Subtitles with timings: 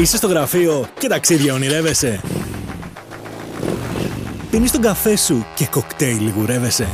[0.00, 2.20] Είσαι στο γραφείο και ταξίδια ονειρεύεσαι.
[4.50, 6.88] Πίνεις τον καφέ σου και κοκτέιλ λιγουρεύεσαι.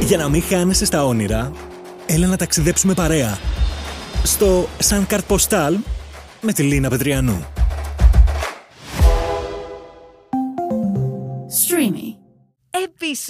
[0.00, 1.52] Για να μην χάνεσαι στα όνειρα,
[2.06, 3.38] έλα να ταξιδέψουμε παρέα.
[4.22, 5.74] Στο Sun Card Postal
[6.40, 7.46] με τη Λίνα Πετριανού.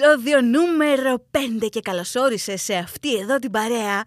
[0.04, 4.02] Επισόδιο νούμερο 5 και καλώς όρισες σε αυτή εδώ την παρέα.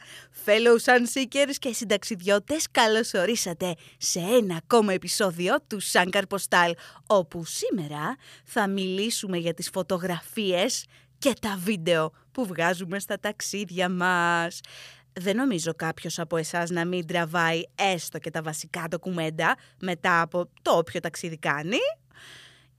[0.46, 6.71] Fellow Sunseekers και συνταξιδιώτες καλώς ορίσατε σε ένα ακόμα επεισόδιο του Sankar Postal
[7.07, 10.86] όπου σήμερα θα μιλήσουμε για τις φωτογραφίες
[11.18, 14.60] και τα βίντεο που βγάζουμε στα ταξίδια μας.
[15.14, 20.50] Δεν νομίζω κάποιος από εσάς να μην τραβάει έστω και τα βασικά ντοκουμέντα μετά από
[20.61, 21.77] το όποιο ταξίδι κάνει.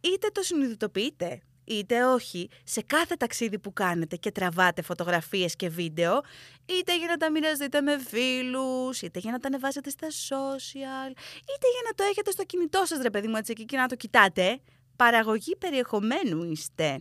[0.00, 6.20] Είτε το συνειδητοποιείτε, είτε όχι, σε κάθε ταξίδι που κάνετε και τραβάτε φωτογραφίες και βίντεο,
[6.66, 11.66] είτε για να τα μοιραστείτε με φίλους, είτε για να τα ανεβάσετε στα social, είτε
[11.74, 14.60] για να το έχετε στο κινητό σας ρε παιδί μου έτσι και να το κοιτάτε,
[14.96, 17.00] παραγωγή περιεχομένου είστε.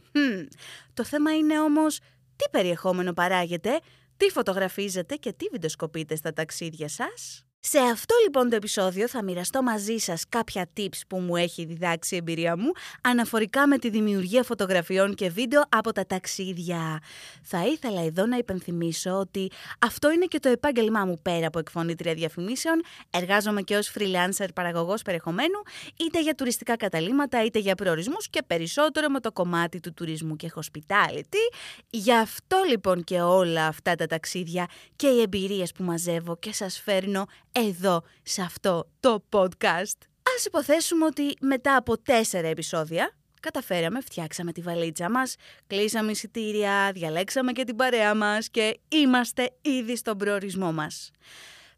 [0.94, 2.00] Το θέμα είναι όμως
[2.36, 3.80] τι περιεχόμενο παράγετε,
[4.18, 7.47] τι φωτογραφίζετε και τι βιντεοσκοπείτε στα ταξίδια σας.
[7.70, 12.16] Σε αυτό λοιπόν το επεισόδιο θα μοιραστώ μαζί σας κάποια tips που μου έχει διδάξει
[12.16, 17.00] η εμπειρία μου αναφορικά με τη δημιουργία φωτογραφιών και βίντεο από τα ταξίδια.
[17.42, 22.14] Θα ήθελα εδώ να υπενθυμίσω ότι αυτό είναι και το επάγγελμά μου πέρα από εκφωνήτρια
[22.14, 22.82] διαφημίσεων.
[23.10, 25.62] Εργάζομαι και ως freelancer παραγωγός περιεχομένου
[26.00, 30.52] είτε για τουριστικά καταλήμματα είτε για προορισμούς και περισσότερο με το κομμάτι του τουρισμού και
[30.56, 31.56] hospitality.
[31.90, 36.80] Γι' αυτό λοιπόν και όλα αυτά τα ταξίδια και οι εμπειρίες που μαζεύω και σας
[36.80, 37.26] φέρνω
[37.58, 39.98] εδώ σε αυτό το podcast.
[40.36, 45.36] Ας υποθέσουμε ότι μετά από τέσσερα επεισόδια καταφέραμε, φτιάξαμε τη βαλίτσα μας,
[45.68, 51.12] κλείσαμε εισιτήρια, διαλέξαμε και την παρέα μας και είμαστε ήδη στον προορισμό μας.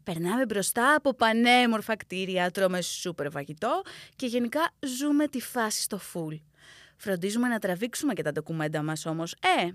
[0.04, 3.82] Περνάμε μπροστά από πανέμορφα κτίρια, τρώμε σούπερ φαγητό
[4.16, 6.40] και γενικά ζούμε τη φάση στο full.
[6.96, 9.34] Φροντίζουμε να τραβήξουμε και τα ντοκουμέντα μας όμως.
[9.58, 9.70] Ε,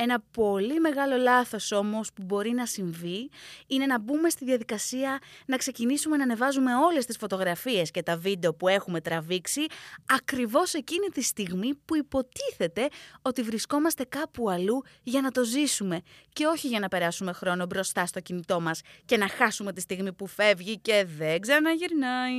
[0.00, 3.30] ένα πολύ μεγάλο λάθος όμως που μπορεί να συμβεί
[3.66, 8.54] είναι να μπούμε στη διαδικασία να ξεκινήσουμε να ανεβάζουμε όλες τις φωτογραφίες και τα βίντεο
[8.54, 9.66] που έχουμε τραβήξει
[10.06, 12.88] ακριβώς εκείνη τη στιγμή που υποτίθεται
[13.22, 16.00] ότι βρισκόμαστε κάπου αλλού για να το ζήσουμε
[16.32, 20.12] και όχι για να περάσουμε χρόνο μπροστά στο κινητό μας και να χάσουμε τη στιγμή
[20.12, 22.34] που φεύγει και δεν ξαναγυρνάει.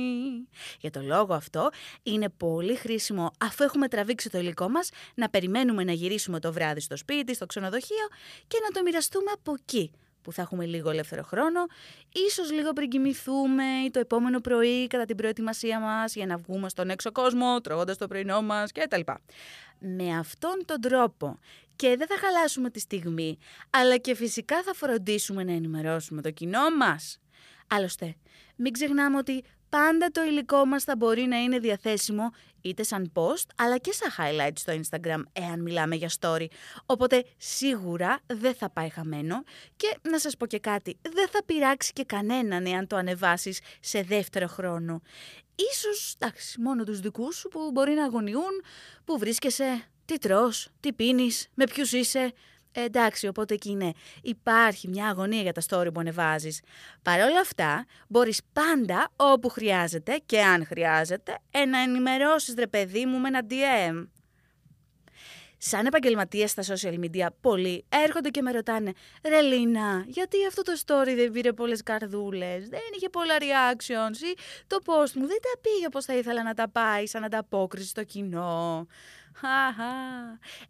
[0.80, 1.70] Για το λόγο αυτό
[2.02, 6.80] είναι πολύ χρήσιμο αφού έχουμε τραβήξει το υλικό μας να περιμένουμε να γυρίσουμε το βράδυ
[6.80, 8.06] στο σπίτι, στο ξενοδοχείο
[8.46, 9.90] και να το μοιραστούμε από εκεί
[10.22, 11.60] που θα έχουμε λίγο ελεύθερο χρόνο,
[12.28, 16.68] ίσως λίγο πριν κοιμηθούμε ή το επόμενο πρωί κατά την προετοιμασία μας για να βγούμε
[16.68, 19.00] στον έξω κόσμο, τρώγοντας το πρωινό μας κτλ.
[19.78, 21.38] Με αυτόν τον τρόπο
[21.76, 23.38] και δεν θα χαλάσουμε τη στιγμή,
[23.70, 27.18] αλλά και φυσικά θα φροντίσουμε να ενημερώσουμε το κοινό μας.
[27.68, 28.16] Άλλωστε,
[28.56, 33.46] μην ξεχνάμε ότι πάντα το υλικό μας θα μπορεί να είναι διαθέσιμο είτε σαν post
[33.56, 36.46] αλλά και σαν highlight στο Instagram εάν μιλάμε για story.
[36.86, 39.42] Οπότε σίγουρα δεν θα πάει χαμένο
[39.76, 44.02] και να σας πω και κάτι, δεν θα πειράξει και κανέναν εάν το ανεβάσεις σε
[44.02, 45.02] δεύτερο χρόνο.
[45.72, 48.62] Ίσως, εντάξει, μόνο τους δικούς σου που μπορεί να αγωνιούν,
[49.04, 52.32] που βρίσκεσαι, τι τρως, τι πίνεις, με ποιους είσαι,
[52.72, 53.92] ε, εντάξει, οπότε εκεί είναι.
[54.22, 56.60] Υπάρχει μια αγωνία για τα story που ανεβάζεις.
[57.02, 63.06] Παρ' όλα αυτά, μπορείς πάντα όπου χρειάζεται και αν χρειάζεται, ε, να ενημερώσεις ρε παιδί
[63.06, 64.06] μου με ένα DM.
[65.62, 68.92] Σαν επαγγελματία στα social media, πολλοί έρχονται και με ρωτάνε
[69.28, 74.38] Ρε Λίνα, γιατί αυτό το story δεν πήρε πολλές καρδούλες, δεν είχε πολλά reactions ή
[74.66, 78.04] το post μου δεν τα πήγε όπως θα ήθελα να τα πάει σαν ανταπόκριση στο
[78.04, 78.86] κοινό.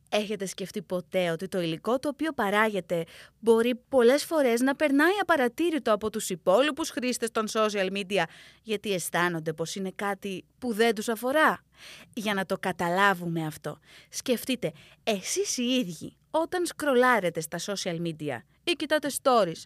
[0.08, 3.04] Έχετε σκεφτεί ποτέ ότι το υλικό το οποίο παράγεται
[3.40, 8.22] μπορεί πολλές φορές να περνάει απαρατήρητο από τους υπόλοιπους χρήστες των social media;
[8.62, 11.64] Γιατί αισθάνονται πως είναι κάτι που δεν τους αφορά.
[12.14, 13.78] Για να το καταλάβουμε αυτό,
[14.08, 14.72] σκεφτείτε
[15.02, 19.62] εσείς οι ίδιοι όταν σκρολάρετε στα social media ή κοιτάτε stories,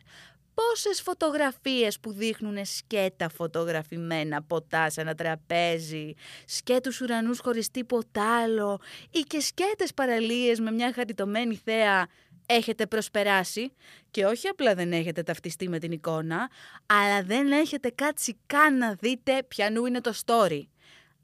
[0.55, 6.15] πόσες φωτογραφίες που δείχνουν σκέτα φωτογραφημένα ποτάς σε ένα τραπέζι,
[6.47, 8.81] σκέτους ουρανούς χωρίς τίποτα άλλο
[9.11, 12.07] ή και σκέτες παραλίες με μια χαριτωμένη θέα
[12.47, 13.73] έχετε προσπεράσει;
[14.11, 16.51] Και όχι απλά δεν έχετε ταυτιστεί με την εικόνα,
[16.87, 20.63] αλλά δεν έχετε κάτσει καν να δείτε ποιανού είναι το story.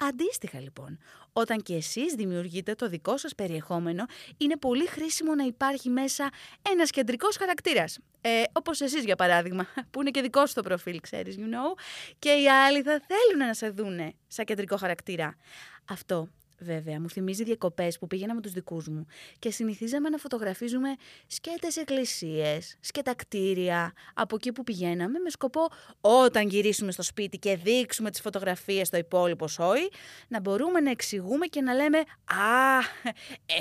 [0.02, 0.98] Αντίστοιχα λοιπόν,
[1.40, 4.04] όταν και εσείς δημιουργείτε το δικό σας περιεχόμενο,
[4.36, 6.30] είναι πολύ χρήσιμο να υπάρχει μέσα
[6.70, 7.98] ένας κεντρικός χαρακτήρας.
[8.20, 11.78] Ε, όπως εσείς για παράδειγμα, που είναι και δικό σου το προφίλ, ξέρεις, you know,
[12.18, 15.36] και οι άλλοι θα θέλουν να σε δούνε σαν κεντρικό χαρακτήρα.
[15.84, 16.28] Αυτό
[16.60, 19.06] βέβαια, μου θυμίζει διακοπές που πήγαινα με τους δικούς μου
[19.38, 20.96] και συνηθίζαμε να φωτογραφίζουμε
[21.26, 25.68] σκέτες εκκλησίες, σκέτα κτίρια, από εκεί που πηγαίναμε, με σκοπό
[26.00, 29.90] όταν γυρίσουμε στο σπίτι και δείξουμε τις φωτογραφίες στο υπόλοιπο σόι,
[30.28, 32.80] να μπορούμε να εξηγούμε και να λέμε Α,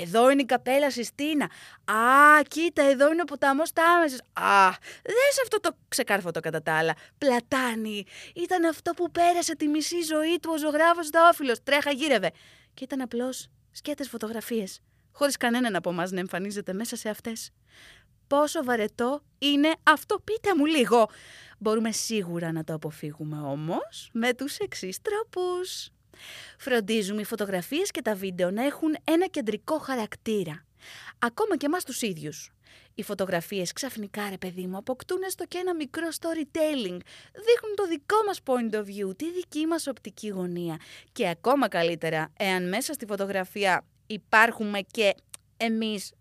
[0.02, 1.44] εδώ είναι η καπέλα Συστήνα.
[1.84, 4.20] Α, κοίτα, εδώ είναι ο ποταμός Τάμεσης.
[4.32, 4.70] Α,
[5.02, 6.94] δες αυτό το ξεκάρφωτο κατά τα άλλα.
[7.18, 8.04] Πλατάνι.
[8.34, 11.56] Ήταν αυτό που πέρασε τη μισή ζωή του ο ζωγράφος Δόφιλο.
[11.64, 12.30] Τρέχα, γύρευε
[12.74, 14.80] και ήταν απλώς σκέτες φωτογραφίες,
[15.12, 17.50] χωρίς κανέναν από εμάς να εμφανίζεται μέσα σε αυτές.
[18.26, 21.08] Πόσο βαρετό είναι αυτό, πείτε μου λίγο.
[21.58, 25.90] Μπορούμε σίγουρα να το αποφύγουμε όμως με τους εξής τρόπους.
[26.58, 30.64] Φροντίζουμε οι φωτογραφίες και τα βίντεο να έχουν ένα κεντρικό χαρακτήρα.
[31.18, 32.50] Ακόμα και εμάς τους ίδιους.
[32.94, 36.98] Οι φωτογραφίες ξαφνικά, ρε παιδί μου, αποκτούν έστω και ένα μικρό storytelling.
[37.32, 40.76] Δείχνουν το δικό μας point of view, τη δική μας οπτική γωνία.
[41.12, 45.14] Και ακόμα καλύτερα, εάν μέσα στη φωτογραφία υπάρχουμε και
[45.56, 46.12] εμείς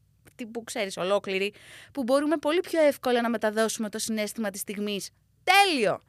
[0.52, 1.54] που ξέρεις ολόκληροι,
[1.94, 5.10] που μπορούμε πολύ πιο εύκολα να μεταδώσουμε το συνέστημα της στιγμής.
[5.44, 6.02] Τέλειο!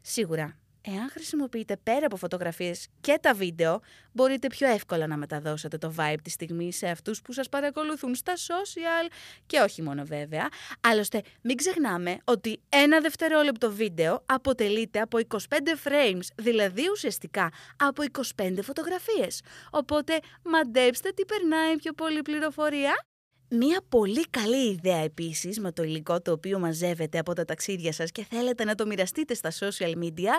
[0.00, 3.80] Σίγουρα, Εάν χρησιμοποιείτε πέρα από φωτογραφίες και τα βίντεο,
[4.12, 8.32] μπορείτε πιο εύκολα να μεταδώσετε το vibe της στιγμή σε αυτούς που σας παρακολουθούν στα
[8.34, 9.12] social
[9.46, 10.48] και όχι μόνο βέβαια.
[10.80, 15.38] Άλλωστε, μην ξεχνάμε ότι ένα δευτερόλεπτο βίντεο αποτελείται από 25
[15.84, 18.02] frames, δηλαδή ουσιαστικά από
[18.36, 19.40] 25 φωτογραφίες.
[19.70, 23.06] Οπότε, μαντέψτε τι περνάει πιο πολύ πληροφορία
[23.54, 28.12] Μία πολύ καλή ιδέα επίσης με το υλικό το οποίο μαζεύετε από τα ταξίδια σας
[28.12, 30.34] και θέλετε να το μοιραστείτε στα social media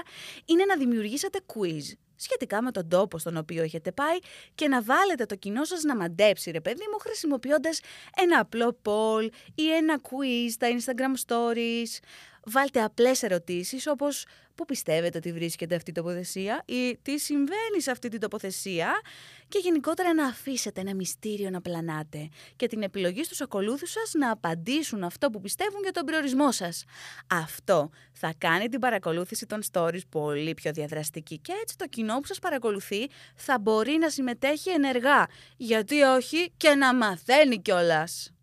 [0.46, 4.18] είναι να δημιουργήσετε quiz σχετικά με τον τόπο στον οποίο έχετε πάει
[4.56, 7.80] και να βάλετε το κοινό σας να μαντέψει ρε παιδί μου χρησιμοποιώντας
[8.16, 12.00] ένα απλό poll ή ένα quiz στα Instagram stories.
[12.46, 14.26] Βάλτε απλές ερωτήσεις όπως
[14.56, 19.02] πού πιστεύετε ότι βρίσκεται αυτή η τοποθεσία ή τι συμβαίνει σε αυτή την τοποθεσία
[19.48, 24.32] και γενικότερα να αφήσετε ένα μυστήριο να πλανάτε και την επιλογή στους ακολούθους σας να
[24.32, 26.84] απαντήσουν αυτό που πιστεύουν για τον προορισμό σας.
[27.28, 32.26] Αυτό θα κάνει την παρακολούθηση των stories πολύ πιο διαδραστική και έτσι το κοινό που
[32.26, 38.34] σας παρακολουθεί θα μπορεί να συμμετέχει ενεργά, γιατί όχι και να μαθαίνει κιόλας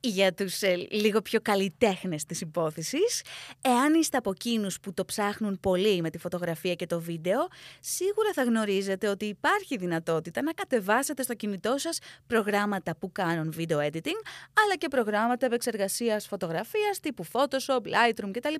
[0.00, 3.22] για τους ε, λίγο πιο καλλιτέχνες της υπόθεσης.
[3.60, 7.48] Εάν είστε από εκείνους που το ψάχνουν πολύ με τη φωτογραφία και το βίντεο,
[7.80, 13.76] σίγουρα θα γνωρίζετε ότι υπάρχει δυνατότητα να κατεβάσετε στο κινητό σας προγράμματα που κάνουν video
[13.76, 14.20] editing,
[14.64, 18.54] αλλά και προγράμματα επεξεργασίας φωτογραφίας τύπου Photoshop, Lightroom κτλ.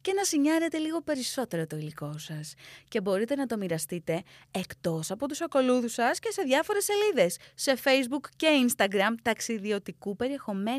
[0.00, 2.54] και να συνιάρετε λίγο περισσότερο το υλικό σας.
[2.88, 7.76] Και μπορείτε να το μοιραστείτε εκτός από τους ακολούθους σας και σε διάφορες σελίδες, σε
[7.84, 10.77] Facebook και Instagram ταξιδιωτικού περιεχομένου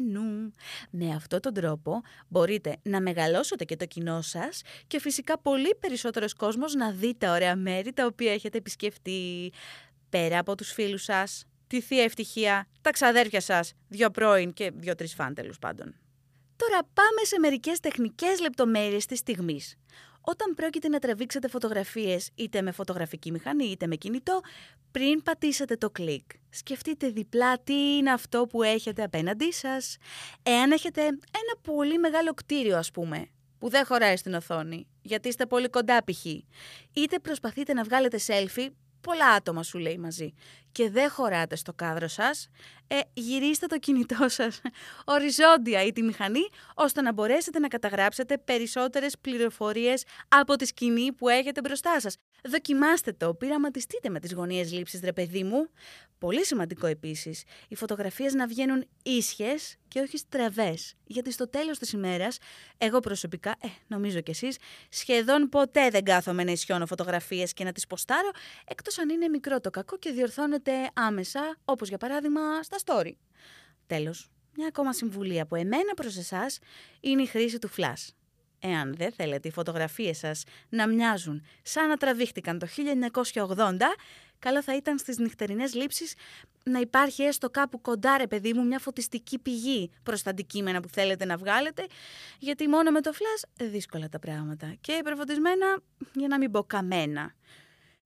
[0.89, 6.33] με αυτόν τον τρόπο μπορείτε να μεγαλώσετε και το κοινό σας και φυσικά πολύ περισσότερος
[6.33, 9.51] κόσμος να δει τα ωραία μέρη τα οποία έχετε επισκεφτεί
[10.09, 15.13] πέρα από τους φίλους σας, τη θεία ευτυχία, τα ξαδέρφια σας, δυο πρώην και δυο-τρεις
[15.13, 15.95] φαν πάντων.
[16.55, 19.75] Τώρα πάμε σε μερικές τεχνικές λεπτομέρειες της στιγμής.
[20.21, 24.41] Όταν πρόκειται να τραβήξετε φωτογραφίες είτε με φωτογραφική μηχανή είτε με κινητό,
[24.91, 29.97] πριν πατήσετε το κλικ, σκεφτείτε διπλά τι είναι αυτό που έχετε απέναντί σας.
[30.43, 33.27] Εάν έχετε ένα πολύ μεγάλο κτίριο ας πούμε,
[33.57, 36.25] που δεν χωράει στην οθόνη, γιατί είστε πολύ κοντά π.χ.
[36.93, 38.69] Είτε προσπαθείτε να βγάλετε selfie,
[39.01, 40.33] πολλά άτομα σου λέει μαζί,
[40.71, 42.49] και δεν χωράτε στο κάδρο σας,
[42.87, 44.61] ε, γυρίστε το κινητό σας
[45.15, 51.29] οριζόντια ή τη μηχανή, ώστε να μπορέσετε να καταγράψετε περισσότερες πληροφορίες από τη σκηνή που
[51.29, 52.17] έχετε μπροστά σας.
[52.43, 55.69] Δοκιμάστε το, πειραματιστείτε με τις γωνίες λήψης, ρε παιδί μου.
[56.17, 60.93] Πολύ σημαντικό επίσης, οι φωτογραφίες να βγαίνουν ίσχες και όχι στραβές.
[61.05, 62.37] Γιατί στο τέλος της ημέρας,
[62.77, 64.57] εγώ προσωπικά, ε, νομίζω κι εσείς,
[64.89, 68.29] σχεδόν ποτέ δεν κάθομαι να ισιώνω φωτογραφίες και να τις ποστάρω,
[68.67, 73.11] εκτός αν είναι μικρό το κακό και διορθώνεται άμεσα, όπως για παράδειγμα στα story.
[73.87, 76.59] Τέλος, μια ακόμα συμβουλή από εμένα προς εσάς
[76.99, 78.18] είναι η χρήση του flash.
[78.59, 82.67] Εάν δεν θέλετε οι φωτογραφίες σας να μοιάζουν σαν να τραβήχτηκαν το
[83.33, 83.95] 1980,
[84.39, 86.13] καλό θα ήταν στις νυχτερινές λήψεις
[86.63, 90.89] να υπάρχει έστω κάπου κοντά, ρε παιδί μου, μια φωτιστική πηγή προς τα αντικείμενα που
[90.89, 91.85] θέλετε να βγάλετε,
[92.39, 94.75] γιατί μόνο με το flash δύσκολα τα πράγματα.
[94.81, 95.79] Και υπερφωτισμένα,
[96.13, 97.33] για να μην πω καμένα.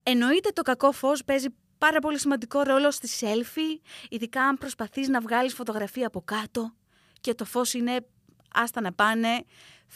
[0.02, 1.46] Εννοείται το κακό φως παίζει
[1.78, 6.74] πάρα πολύ σημαντικό ρόλο στη selfie, ειδικά αν προσπαθείς να βγάλεις φωτογραφία από κάτω
[7.20, 8.06] και το φως είναι
[8.54, 9.44] άστα να πάνε.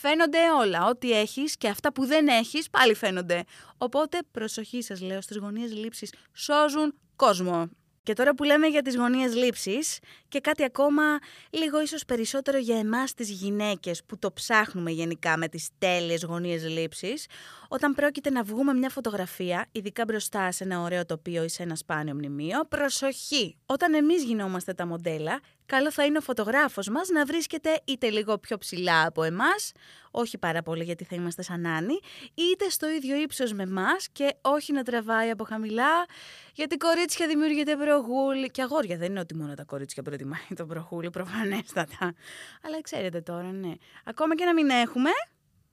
[0.01, 3.45] Φαίνονται όλα, ό,τι έχεις και αυτά που δεν έχεις πάλι φαίνονται.
[3.79, 7.69] Οπότε προσοχή σας λέω στις γωνίες λήψης, σώζουν κόσμο.
[8.03, 11.03] Και τώρα που λέμε για τις γωνίες λήψης και κάτι ακόμα
[11.51, 16.69] λίγο ίσως περισσότερο για εμάς τις γυναίκες που το ψάχνουμε γενικά με τις τέλειες γωνίες
[16.69, 17.27] λήψης,
[17.69, 21.77] όταν πρόκειται να βγούμε μια φωτογραφία, ειδικά μπροστά σε ένα ωραίο τοπίο ή σε ένα
[21.77, 23.57] σπάνιο μνημείο, προσοχή!
[23.67, 28.39] Όταν εμείς γινόμαστε τα μοντέλα, καλό θα είναι ο φωτογράφος μας να βρίσκεται είτε λίγο
[28.39, 29.73] πιο ψηλά από εμάς,
[30.11, 31.99] όχι πάρα πολύ γιατί θα είμαστε σαν Άννη,
[32.35, 36.07] είτε στο ίδιο ύψος με εμάς και όχι να τραβάει από χαμηλά,
[36.55, 38.51] γιατί κορίτσια δημιουργείται προγούλη.
[38.51, 42.15] Και αγόρια δεν είναι ότι μόνο τα κορίτσια προτιμάει το προγούλη, προφανέστατα.
[42.63, 43.73] Αλλά ξέρετε τώρα, ναι.
[44.05, 45.11] Ακόμα και να μην έχουμε,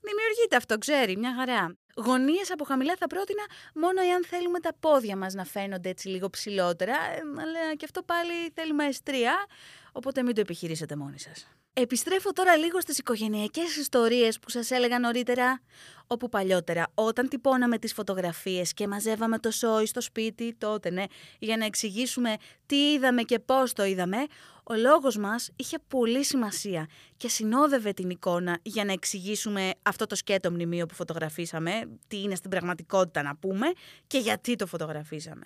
[0.06, 1.76] δημιουργείται αυτό, ξέρει, μια χαρά.
[1.96, 3.44] Γωνίες από χαμηλά θα πρότεινα
[3.74, 8.04] μόνο εάν θέλουμε τα πόδια μας να φαίνονται έτσι λίγο ψηλότερα, ε, αλλά και αυτό
[8.04, 9.46] πάλι θέλει μαεστρία,
[9.92, 11.48] οπότε μην το επιχειρήσετε μόνοι σας.
[11.78, 15.62] Επιστρέφω τώρα λίγο στις οικογενειακές ιστορίες που σας έλεγα νωρίτερα,
[16.08, 21.04] όπου παλιότερα όταν τυπώναμε τις φωτογραφίες και μαζεύαμε το σόι στο σπίτι, τότε ναι,
[21.40, 22.36] για να εξηγήσουμε
[22.66, 24.18] τι είδαμε και πώς το είδαμε,
[24.68, 30.16] ο λόγος μας είχε πολύ σημασία και συνόδευε την εικόνα για να εξηγήσουμε αυτό το
[30.16, 31.72] σκέτο μνημείο που φωτογραφίσαμε,
[32.08, 33.68] τι είναι στην πραγματικότητα να πούμε
[34.08, 35.46] και γιατί το φωτογραφίσαμε.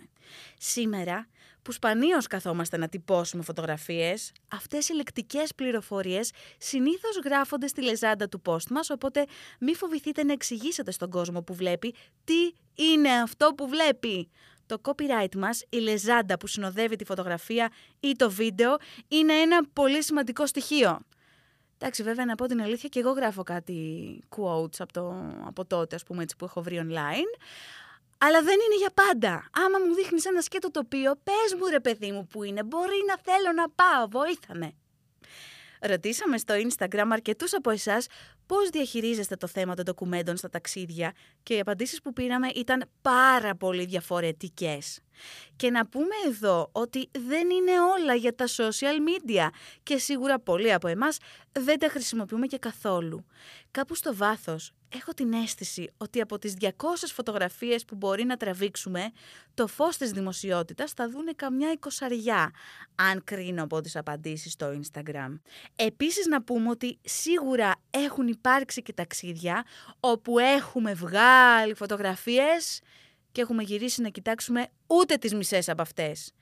[0.57, 1.27] Σήμερα
[1.61, 8.41] που σπανίως καθόμαστε να τυπώσουμε φωτογραφίες, αυτές οι λεκτικές πληροφορίες συνήθως γράφονται στη λεζάντα του
[8.45, 9.25] post μας, οπότε
[9.59, 14.29] μη φοβηθείτε να εξηγήσετε στον κόσμο που βλέπει τι είναι αυτό που βλέπει.
[14.69, 20.03] Το copyright μας, η λεζάντα που συνοδεύει τη φωτογραφία ή το βίντεο, είναι ένα πολύ
[20.03, 20.99] σημαντικό στοιχείο.
[21.77, 23.73] Εντάξει, βέβαια, να πω την αλήθεια, και εγώ γράφω κάτι
[24.35, 27.39] quotes από, το, από τότε, ας πούμε, έτσι, που έχω βρει online.
[28.17, 29.49] Αλλά δεν είναι για πάντα.
[29.51, 32.63] Άμα μου δείχνεις ένα σκέτο τοπίο, πες μου ρε παιδί μου που είναι.
[32.63, 34.73] Μπορεί να θέλω να πάω, βοήθαμε.
[35.79, 38.07] Ρωτήσαμε στο Instagram αρκετούς από εσάς
[38.45, 41.11] πώς διαχειρίζεστε το θέμα των ντοκουμέντων στα ταξίδια
[41.43, 44.99] και οι απαντήσεις που πήραμε ήταν πάρα πολύ διαφορετικές.
[45.55, 49.47] Και να πούμε εδώ ότι δεν είναι όλα για τα social media
[49.83, 51.17] και σίγουρα πολλοί από εμάς
[51.51, 53.25] δεν τα χρησιμοποιούμε και καθόλου.
[53.71, 56.69] Κάπου στο βάθος έχω την αίσθηση ότι από τις 200
[57.05, 59.11] φωτογραφίες που μπορεί να τραβήξουμε,
[59.53, 62.51] το φως της δημοσιότητας θα δούνε καμιά εικοσαριά,
[62.95, 65.39] αν κρίνω από τις απαντήσεις στο Instagram.
[65.75, 69.65] Επίσης να πούμε ότι σίγουρα έχουν υπάρξει και ταξίδια
[69.99, 72.81] όπου έχουμε βγάλει φωτογραφίες
[73.31, 76.33] και έχουμε γυρίσει να κοιτάξουμε ούτε τις μισές από αυτές.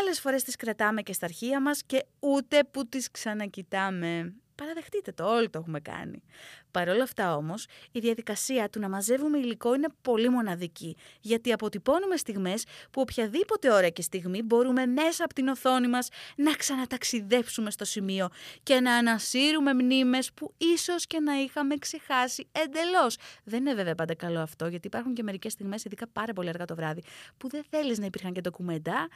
[0.00, 4.34] Άλλες φορές τις κρατάμε και στα αρχεία μας και ούτε που τις ξανακοιτάμε.
[4.54, 6.22] Παραδεχτείτε το, όλοι το έχουμε κάνει.
[6.70, 12.16] Παρ' όλα αυτά όμως, η διαδικασία του να μαζεύουμε υλικό είναι πολύ μοναδική, γιατί αποτυπώνουμε
[12.16, 17.84] στιγμές που οποιαδήποτε ώρα και στιγμή μπορούμε μέσα από την οθόνη μας να ξαναταξιδέψουμε στο
[17.84, 18.28] σημείο
[18.62, 23.16] και να ανασύρουμε μνήμες που ίσως και να είχαμε ξεχάσει εντελώς.
[23.44, 26.64] Δεν είναι βέβαια πάντα καλό αυτό, γιατί υπάρχουν και μερικές στιγμές, ειδικά πάρα πολύ αργά
[26.64, 27.02] το βράδυ,
[27.36, 29.08] που δεν θέλεις να υπήρχαν και ντοκουμέντα,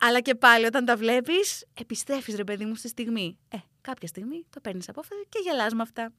[0.00, 3.38] αλλά και πάλι όταν τα βλέπεις, επιστρέφεις ρε παιδί μου στη στιγμή.
[3.48, 3.56] Ε,
[3.86, 6.12] κάποια στιγμή το παίρνεις απόφαση και γελάς με αυτά.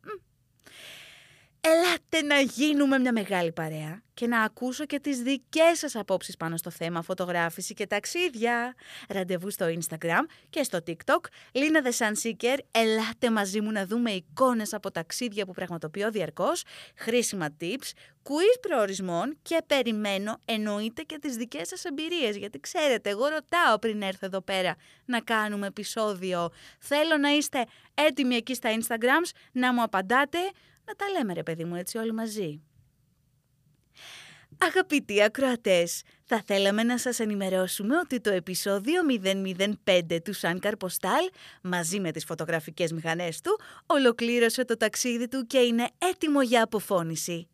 [1.67, 6.57] Ελάτε να γίνουμε μια μεγάλη παρέα και να ακούσω και τις δικές σας απόψεις πάνω
[6.57, 8.75] στο θέμα φωτογράφηση και ταξίδια.
[9.09, 11.19] Ραντεβού στο Instagram και στο TikTok.
[11.51, 16.63] Λίνα The Sun Seeker, ελάτε μαζί μου να δούμε εικόνες από ταξίδια που πραγματοποιώ διαρκώς,
[16.95, 17.91] χρήσιμα tips,
[18.23, 22.37] quiz προορισμών και περιμένω εννοείται και τις δικές σας εμπειρίες.
[22.37, 26.49] Γιατί ξέρετε, εγώ ρωτάω πριν έρθω εδώ πέρα να κάνουμε επεισόδιο.
[26.79, 30.39] Θέλω να είστε έτοιμοι εκεί στα Instagrams, να μου απαντάτε,
[30.87, 32.61] να τα λέμε ρε παιδί μου έτσι όλοι μαζί.
[34.57, 39.01] Αγαπητοί ακροατές, θα θέλαμε να σας ενημερώσουμε ότι το επεισόδιο
[39.83, 41.29] 005 του Σάνκαρ Ποστάλ,
[41.61, 47.47] μαζί με τις φωτογραφικές μηχανές του, ολοκλήρωσε το ταξίδι του και είναι έτοιμο για αποφώνηση.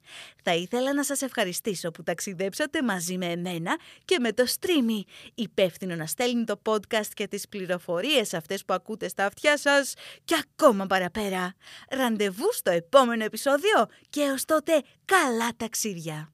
[0.43, 5.01] Θα ήθελα να σας ευχαριστήσω που ταξιδέψατε μαζί με εμένα και με το streamy,
[5.33, 10.35] υπεύθυνο να στέλνει το podcast και τις πληροφορίες αυτές που ακούτε στα αυτιά σας και
[10.43, 11.53] ακόμα παραπέρα.
[11.89, 16.32] Ραντεβού στο επόμενο επεισόδιο και ως τότε καλά ταξίδια!